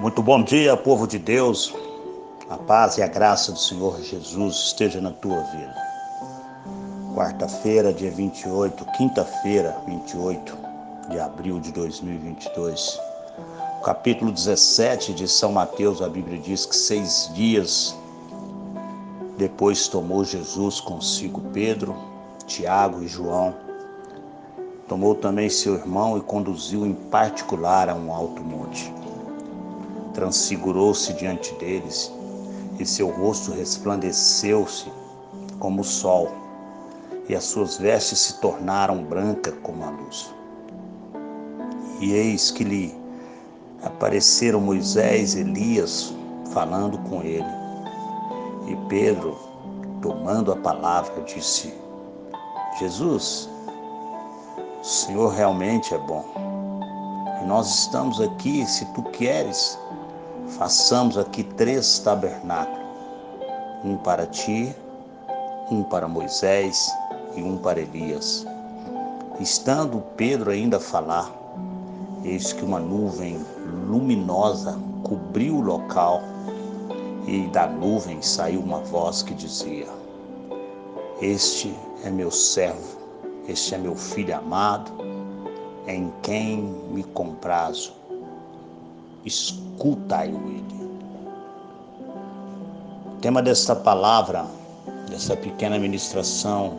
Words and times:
Muito 0.00 0.22
bom 0.22 0.42
dia, 0.42 0.74
povo 0.78 1.06
de 1.06 1.18
Deus. 1.18 1.74
A 2.48 2.56
paz 2.56 2.96
e 2.96 3.02
a 3.02 3.06
graça 3.06 3.52
do 3.52 3.58
Senhor 3.58 4.00
Jesus 4.00 4.56
esteja 4.56 4.98
na 4.98 5.10
tua 5.10 5.42
vida. 5.42 5.76
Quarta-feira, 7.14 7.92
dia 7.92 8.10
28, 8.10 8.82
quinta-feira, 8.96 9.76
28 9.86 10.56
de 11.10 11.20
abril 11.20 11.60
de 11.60 11.70
2022. 11.72 12.98
O 13.78 13.82
capítulo 13.82 14.32
17 14.32 15.12
de 15.12 15.28
São 15.28 15.52
Mateus, 15.52 16.00
a 16.00 16.08
Bíblia 16.08 16.38
diz 16.38 16.64
que 16.64 16.74
seis 16.74 17.30
dias 17.34 17.94
depois 19.36 19.86
tomou 19.86 20.24
Jesus 20.24 20.80
consigo 20.80 21.42
Pedro, 21.52 21.94
Tiago 22.46 23.02
e 23.02 23.06
João. 23.06 23.54
Tomou 24.88 25.14
também 25.14 25.50
seu 25.50 25.74
irmão 25.74 26.16
e 26.16 26.22
conduziu 26.22 26.86
em 26.86 26.94
particular 26.94 27.90
a 27.90 27.94
um 27.94 28.10
alto 28.10 28.42
monte 28.42 28.90
transfigurou-se 30.14 31.12
diante 31.14 31.54
deles, 31.54 32.12
e 32.78 32.86
seu 32.86 33.08
rosto 33.10 33.52
resplandeceu-se 33.52 34.90
como 35.58 35.82
o 35.82 35.84
sol, 35.84 36.30
e 37.28 37.34
as 37.34 37.44
suas 37.44 37.76
vestes 37.78 38.18
se 38.18 38.40
tornaram 38.40 39.04
brancas 39.04 39.54
como 39.62 39.84
a 39.84 39.90
luz. 39.90 40.34
E 42.00 42.12
eis 42.12 42.50
que 42.50 42.64
lhe 42.64 43.00
apareceram 43.82 44.60
Moisés 44.60 45.34
e 45.34 45.40
Elias 45.40 46.14
falando 46.52 46.98
com 47.08 47.22
ele. 47.22 47.44
E 48.66 48.76
Pedro, 48.88 49.36
tomando 50.00 50.52
a 50.52 50.56
palavra, 50.56 51.22
disse: 51.22 51.74
Jesus, 52.78 53.48
o 54.80 54.84
Senhor 54.84 55.28
realmente 55.28 55.94
é 55.94 55.98
bom. 55.98 56.24
E 57.42 57.46
nós 57.46 57.68
estamos 57.68 58.20
aqui, 58.20 58.66
se 58.66 58.84
tu 58.92 59.02
queres, 59.10 59.78
façamos 60.56 61.16
aqui 61.16 61.44
três 61.44 61.98
tabernáculos: 61.98 62.80
um 63.84 63.96
para 63.96 64.26
ti, 64.26 64.74
um 65.70 65.82
para 65.82 66.08
Moisés 66.08 66.90
e 67.36 67.42
um 67.42 67.56
para 67.58 67.80
Elias. 67.80 68.46
Estando 69.38 70.02
Pedro 70.16 70.50
ainda 70.50 70.76
a 70.76 70.80
falar, 70.80 71.30
eis 72.24 72.52
que 72.52 72.64
uma 72.64 72.80
nuvem 72.80 73.38
luminosa 73.86 74.78
cobriu 75.02 75.56
o 75.56 75.60
local 75.60 76.20
e 77.26 77.46
da 77.48 77.66
nuvem 77.66 78.20
saiu 78.20 78.60
uma 78.60 78.80
voz 78.80 79.22
que 79.22 79.34
dizia: 79.34 79.86
Este 81.20 81.74
é 82.04 82.10
meu 82.10 82.30
servo, 82.30 82.98
este 83.48 83.74
é 83.74 83.78
meu 83.78 83.94
filho 83.94 84.36
amado, 84.36 84.90
em 85.86 86.12
quem 86.22 86.62
me 86.90 87.02
comprazo 87.04 87.99
escutai-o 89.24 90.36
ele. 90.48 90.90
O 93.06 93.20
tema 93.20 93.42
desta 93.42 93.76
palavra, 93.76 94.46
dessa 95.08 95.36
pequena 95.36 95.78
ministração, 95.78 96.78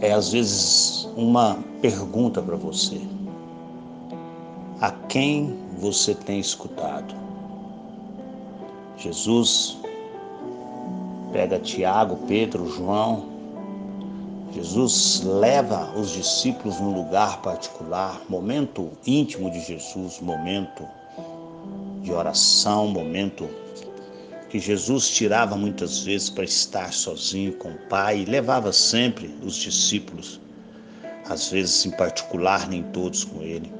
é 0.00 0.12
às 0.12 0.32
vezes 0.32 1.08
uma 1.16 1.58
pergunta 1.80 2.42
para 2.42 2.56
você. 2.56 3.00
A 4.80 4.90
quem 4.90 5.56
você 5.78 6.14
tem 6.14 6.40
escutado? 6.40 7.14
Jesus 8.98 9.78
pega 11.32 11.58
Tiago, 11.58 12.16
Pedro, 12.26 12.66
João, 12.68 13.33
Jesus 14.54 15.22
leva 15.24 15.92
os 15.98 16.12
discípulos 16.12 16.78
num 16.78 16.94
lugar 16.94 17.42
particular, 17.42 18.22
momento 18.28 18.92
íntimo 19.04 19.50
de 19.50 19.58
Jesus, 19.60 20.20
momento 20.20 20.86
de 22.02 22.12
oração, 22.12 22.86
momento 22.86 23.48
que 24.48 24.60
Jesus 24.60 25.10
tirava 25.10 25.56
muitas 25.56 26.04
vezes 26.04 26.30
para 26.30 26.44
estar 26.44 26.92
sozinho 26.92 27.54
com 27.54 27.70
o 27.70 27.78
Pai 27.88 28.20
e 28.20 28.24
levava 28.24 28.72
sempre 28.72 29.34
os 29.42 29.56
discípulos, 29.56 30.40
às 31.28 31.50
vezes 31.50 31.84
em 31.84 31.90
particular, 31.90 32.68
nem 32.68 32.84
todos 32.84 33.24
com 33.24 33.42
ele. 33.42 33.72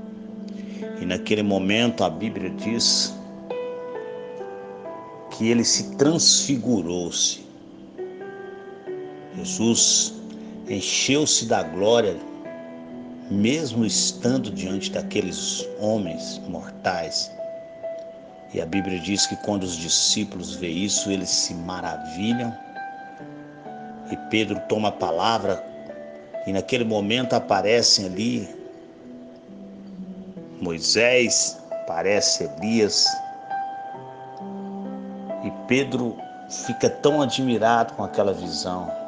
E 1.00 1.06
naquele 1.06 1.44
momento 1.44 2.02
a 2.02 2.10
Bíblia 2.10 2.50
diz 2.50 3.14
que 5.30 5.48
ele 5.48 5.64
se 5.64 5.94
transfigurou-se. 5.94 7.44
Jesus 9.36 10.23
encheu-se 10.68 11.46
da 11.46 11.62
glória, 11.62 12.16
mesmo 13.30 13.84
estando 13.84 14.50
diante 14.50 14.90
daqueles 14.90 15.66
homens 15.78 16.40
mortais. 16.48 17.30
E 18.52 18.60
a 18.60 18.66
Bíblia 18.66 19.00
diz 19.00 19.26
que 19.26 19.36
quando 19.36 19.64
os 19.64 19.76
discípulos 19.76 20.54
veem 20.54 20.84
isso, 20.84 21.10
eles 21.10 21.28
se 21.28 21.54
maravilham. 21.54 22.54
E 24.10 24.16
Pedro 24.30 24.60
toma 24.68 24.88
a 24.88 24.92
palavra, 24.92 25.64
e 26.46 26.52
naquele 26.52 26.84
momento 26.84 27.34
aparecem 27.34 28.06
ali 28.06 28.48
Moisés, 30.60 31.58
aparece 31.70 32.44
Elias. 32.44 33.06
E 35.44 35.50
Pedro 35.66 36.16
fica 36.48 36.88
tão 36.88 37.20
admirado 37.20 37.94
com 37.94 38.04
aquela 38.04 38.32
visão 38.32 39.03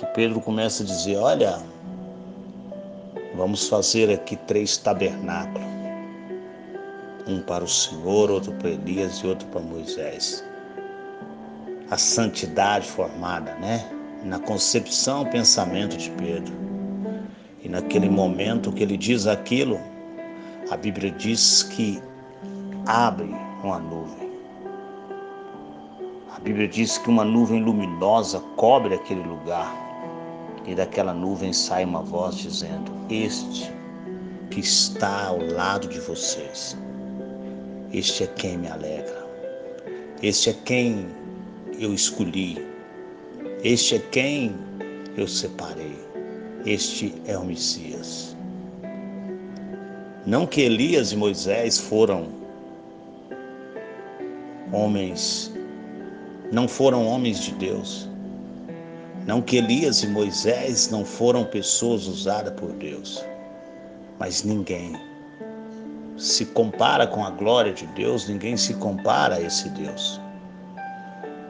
que 0.00 0.06
Pedro 0.06 0.40
começa 0.40 0.82
a 0.82 0.86
dizer: 0.86 1.16
Olha, 1.16 1.58
vamos 3.34 3.68
fazer 3.68 4.10
aqui 4.10 4.34
três 4.34 4.78
tabernáculos: 4.78 5.68
um 7.26 7.42
para 7.42 7.62
o 7.62 7.68
Senhor, 7.68 8.30
outro 8.30 8.52
para 8.54 8.70
Elias 8.70 9.18
e 9.18 9.26
outro 9.26 9.46
para 9.48 9.60
Moisés. 9.60 10.42
A 11.90 11.98
santidade 11.98 12.88
formada, 12.88 13.54
né? 13.56 13.84
Na 14.24 14.38
concepção, 14.38 15.26
pensamento 15.26 15.98
de 15.98 16.10
Pedro. 16.12 16.54
E 17.62 17.68
naquele 17.68 18.08
momento 18.08 18.72
que 18.72 18.82
ele 18.82 18.96
diz 18.96 19.26
aquilo, 19.26 19.78
a 20.70 20.76
Bíblia 20.78 21.10
diz 21.10 21.62
que 21.62 22.00
abre 22.86 23.34
uma 23.62 23.78
nuvem. 23.78 24.30
A 26.34 26.40
Bíblia 26.40 26.68
diz 26.68 26.96
que 26.96 27.10
uma 27.10 27.24
nuvem 27.24 27.62
luminosa 27.62 28.40
cobre 28.56 28.94
aquele 28.94 29.22
lugar 29.22 29.89
e 30.66 30.74
daquela 30.74 31.12
nuvem 31.14 31.52
sai 31.52 31.84
uma 31.84 32.02
voz 32.02 32.36
dizendo: 32.36 32.92
Este 33.08 33.72
que 34.50 34.60
está 34.60 35.26
ao 35.26 35.40
lado 35.40 35.88
de 35.88 36.00
vocês, 36.00 36.76
este 37.92 38.24
é 38.24 38.26
quem 38.26 38.58
me 38.58 38.68
alegra, 38.68 39.26
este 40.22 40.50
é 40.50 40.52
quem 40.64 41.06
eu 41.78 41.94
escolhi, 41.94 42.64
este 43.62 43.96
é 43.96 43.98
quem 44.10 44.54
eu 45.16 45.26
separei, 45.26 45.96
este 46.66 47.14
é 47.26 47.36
o 47.38 47.44
Messias. 47.44 48.36
Não 50.26 50.46
que 50.46 50.60
Elias 50.60 51.12
e 51.12 51.16
Moisés 51.16 51.78
foram 51.78 52.28
homens, 54.70 55.50
não 56.52 56.68
foram 56.68 57.06
homens 57.06 57.40
de 57.40 57.52
Deus, 57.54 58.09
não 59.26 59.42
que 59.42 59.56
Elias 59.56 60.02
e 60.02 60.06
Moisés 60.06 60.88
não 60.90 61.04
foram 61.04 61.44
pessoas 61.44 62.06
usadas 62.06 62.54
por 62.54 62.72
Deus, 62.72 63.24
mas 64.18 64.42
ninguém 64.42 64.92
se 66.16 66.44
compara 66.46 67.06
com 67.06 67.24
a 67.24 67.30
glória 67.30 67.72
de 67.72 67.86
Deus, 67.88 68.28
ninguém 68.28 68.56
se 68.56 68.74
compara 68.74 69.36
a 69.36 69.40
esse 69.40 69.68
Deus. 69.70 70.20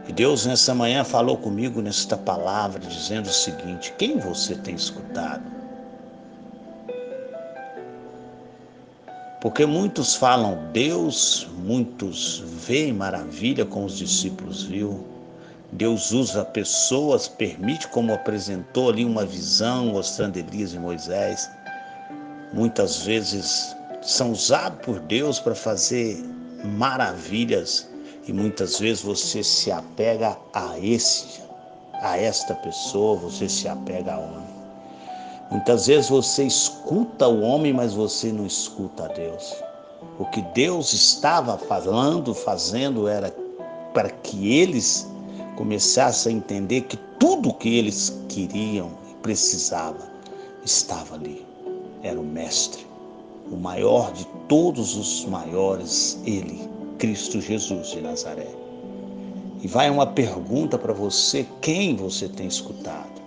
E 0.08 0.12
Deus 0.12 0.46
nessa 0.46 0.74
manhã 0.74 1.04
falou 1.04 1.36
comigo 1.36 1.80
nesta 1.80 2.16
palavra, 2.16 2.80
dizendo 2.80 3.26
o 3.26 3.32
seguinte: 3.32 3.94
quem 3.98 4.18
você 4.18 4.54
tem 4.56 4.74
escutado? 4.74 5.44
Porque 9.40 9.64
muitos 9.64 10.14
falam 10.14 10.70
Deus, 10.72 11.48
muitos 11.64 12.42
veem 12.66 12.92
maravilha 12.92 13.64
como 13.64 13.86
os 13.86 13.96
discípulos 13.96 14.64
viu, 14.64 15.02
Deus 15.72 16.10
usa 16.10 16.44
pessoas, 16.44 17.28
permite, 17.28 17.86
como 17.88 18.12
apresentou 18.12 18.90
ali 18.90 19.04
uma 19.04 19.24
visão, 19.24 19.86
mostrando 19.86 20.36
Elias 20.36 20.74
e 20.74 20.78
Moisés. 20.78 21.48
Muitas 22.52 23.02
vezes 23.02 23.76
são 24.02 24.32
usados 24.32 24.84
por 24.84 24.98
Deus 25.00 25.38
para 25.38 25.54
fazer 25.54 26.16
maravilhas 26.64 27.88
e 28.26 28.32
muitas 28.32 28.78
vezes 28.78 29.02
você 29.02 29.42
se 29.44 29.70
apega 29.70 30.36
a 30.52 30.78
esse, 30.78 31.40
a 32.02 32.16
esta 32.18 32.54
pessoa, 32.54 33.16
você 33.16 33.48
se 33.48 33.68
apega 33.68 34.14
a 34.14 34.18
homem. 34.18 34.50
Muitas 35.50 35.86
vezes 35.86 36.08
você 36.08 36.44
escuta 36.44 37.26
o 37.26 37.42
homem, 37.42 37.72
mas 37.72 37.92
você 37.92 38.32
não 38.32 38.46
escuta 38.46 39.04
a 39.04 39.08
Deus. 39.08 39.54
O 40.18 40.24
que 40.26 40.42
Deus 40.54 40.92
estava 40.92 41.58
falando, 41.58 42.34
fazendo 42.34 43.08
era 43.08 43.34
para 43.92 44.10
que 44.10 44.56
eles 44.56 45.09
começasse 45.60 46.26
a 46.26 46.32
entender 46.32 46.80
que 46.80 46.96
tudo 47.18 47.52
que 47.52 47.76
eles 47.76 48.18
queriam 48.30 48.92
e 49.10 49.14
precisavam 49.16 50.08
estava 50.64 51.16
ali. 51.16 51.44
Era 52.02 52.18
o 52.18 52.24
Mestre, 52.24 52.86
o 53.52 53.56
maior 53.56 54.10
de 54.10 54.26
todos 54.48 54.96
os 54.96 55.26
maiores, 55.26 56.18
Ele, 56.24 56.66
Cristo 56.98 57.42
Jesus 57.42 57.88
de 57.88 58.00
Nazaré. 58.00 58.48
E 59.60 59.68
vai 59.68 59.90
uma 59.90 60.06
pergunta 60.06 60.78
para 60.78 60.94
você: 60.94 61.46
quem 61.60 61.94
você 61.94 62.26
tem 62.26 62.46
escutado? 62.46 63.20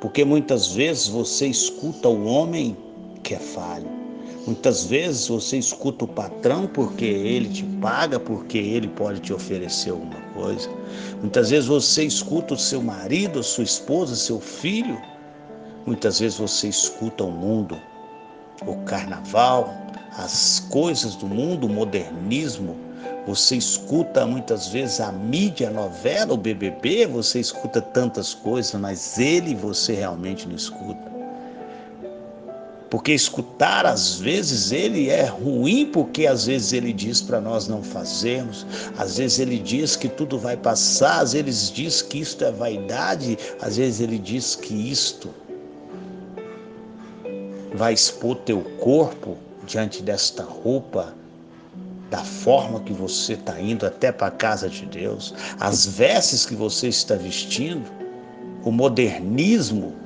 Porque 0.00 0.24
muitas 0.24 0.72
vezes 0.72 1.06
você 1.06 1.46
escuta 1.46 2.08
o 2.08 2.24
homem 2.24 2.76
que 3.22 3.34
é 3.34 3.38
falho. 3.38 4.01
Muitas 4.44 4.84
vezes 4.84 5.28
você 5.28 5.56
escuta 5.56 6.04
o 6.04 6.08
patrão 6.08 6.66
porque 6.66 7.04
ele 7.04 7.48
te 7.48 7.62
paga, 7.80 8.18
porque 8.18 8.58
ele 8.58 8.88
pode 8.88 9.20
te 9.20 9.32
oferecer 9.32 9.90
alguma 9.90 10.20
coisa. 10.34 10.68
Muitas 11.20 11.50
vezes 11.50 11.66
você 11.66 12.02
escuta 12.02 12.54
o 12.54 12.58
seu 12.58 12.82
marido, 12.82 13.38
a 13.38 13.42
sua 13.42 13.62
esposa, 13.62 14.16
seu 14.16 14.40
filho. 14.40 15.00
Muitas 15.86 16.18
vezes 16.18 16.38
você 16.38 16.68
escuta 16.68 17.22
o 17.22 17.30
mundo, 17.30 17.80
o 18.66 18.74
carnaval, 18.84 19.72
as 20.16 20.58
coisas 20.70 21.14
do 21.14 21.26
mundo, 21.26 21.68
o 21.68 21.70
modernismo. 21.70 22.76
Você 23.28 23.54
escuta 23.56 24.26
muitas 24.26 24.66
vezes 24.66 25.00
a 25.00 25.12
mídia, 25.12 25.68
a 25.68 25.72
novela, 25.72 26.34
o 26.34 26.36
BBB, 26.36 27.06
você 27.06 27.38
escuta 27.38 27.80
tantas 27.80 28.34
coisas, 28.34 28.74
mas 28.80 29.20
ele 29.20 29.54
você 29.54 29.94
realmente 29.94 30.48
não 30.48 30.56
escuta. 30.56 31.11
Porque 32.92 33.14
escutar 33.14 33.86
às 33.86 34.20
vezes 34.20 34.70
ele 34.70 35.08
é 35.08 35.24
ruim, 35.24 35.86
porque 35.86 36.26
às 36.26 36.44
vezes 36.44 36.74
ele 36.74 36.92
diz 36.92 37.22
para 37.22 37.40
nós 37.40 37.66
não 37.66 37.82
fazermos, 37.82 38.66
às 38.98 39.16
vezes 39.16 39.38
ele 39.38 39.58
diz 39.58 39.96
que 39.96 40.10
tudo 40.10 40.38
vai 40.38 40.58
passar, 40.58 41.22
às 41.22 41.32
vezes 41.32 41.70
diz 41.70 42.02
que 42.02 42.20
isto 42.20 42.44
é 42.44 42.52
vaidade, 42.52 43.38
às 43.62 43.78
vezes 43.78 44.02
ele 44.02 44.18
diz 44.18 44.54
que 44.54 44.74
isto 44.74 45.30
vai 47.74 47.94
expor 47.94 48.36
teu 48.36 48.60
corpo 48.78 49.38
diante 49.66 50.02
desta 50.02 50.42
roupa, 50.42 51.14
da 52.10 52.22
forma 52.22 52.78
que 52.80 52.92
você 52.92 53.32
está 53.32 53.58
indo 53.58 53.86
até 53.86 54.12
para 54.12 54.26
a 54.26 54.30
casa 54.30 54.68
de 54.68 54.84
Deus, 54.84 55.32
as 55.58 55.86
vestes 55.86 56.44
que 56.44 56.54
você 56.54 56.88
está 56.88 57.14
vestindo, 57.14 57.90
o 58.62 58.70
modernismo, 58.70 60.01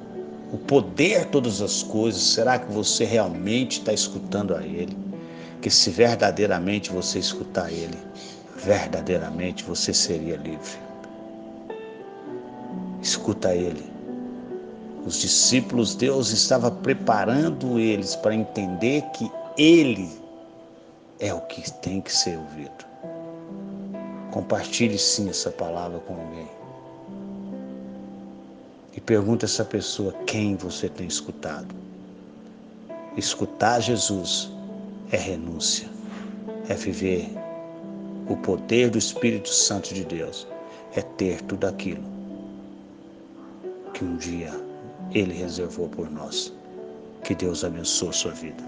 o 0.53 0.59
poder, 0.59 1.27
todas 1.27 1.61
as 1.61 1.83
coisas, 1.83 2.23
será 2.23 2.59
que 2.59 2.73
você 2.73 3.05
realmente 3.05 3.81
está 3.81 3.93
escutando 3.93 4.55
a 4.55 4.63
Ele? 4.63 4.97
Que 5.61 5.71
se 5.71 5.91
verdadeiramente 5.91 6.93
você 6.93 7.19
escutar 7.19 7.73
Ele, 7.73 7.99
verdadeiramente 8.57 9.65
você 9.65 9.93
seria 9.93 10.37
livre. 10.37 10.79
Escuta 13.03 13.55
Ele 13.55 13.97
os 15.07 15.21
discípulos, 15.21 15.95
Deus 15.95 16.33
estava 16.33 16.69
preparando 16.69 17.79
eles 17.79 18.17
para 18.17 18.35
entender 18.35 19.03
que 19.13 19.31
Ele 19.57 20.11
é 21.21 21.33
o 21.33 21.41
que 21.43 21.71
tem 21.75 22.01
que 22.01 22.13
ser 22.13 22.37
ouvido. 22.37 22.85
Compartilhe 24.33 24.99
sim 24.99 25.29
essa 25.31 25.49
palavra 25.53 26.01
com 26.01 26.15
alguém. 26.15 26.49
Pergunta 29.07 29.45
essa 29.45 29.65
pessoa 29.65 30.13
quem 30.27 30.57
você 30.57 30.89
tem 30.89 31.07
escutado. 31.07 31.73
Escutar 33.17 33.79
Jesus 33.79 34.51
é 35.13 35.17
renúncia, 35.17 35.89
é 36.69 36.75
viver 36.75 37.29
o 38.29 38.37
poder 38.37 38.91
do 38.91 38.99
Espírito 38.99 39.49
Santo 39.49 39.95
de 39.95 40.05
Deus, 40.05 40.49
é 40.97 41.03
ter 41.03 41.41
tudo 41.43 41.69
aquilo 41.69 42.03
que 43.95 44.05
um 44.05 44.17
dia 44.17 44.51
ele 45.13 45.35
reservou 45.35 45.89
por 45.89 46.11
nós. 46.11 46.53
Que 47.23 47.33
Deus 47.33 47.63
abençoe 47.63 48.13
sua 48.13 48.33
vida. 48.33 48.65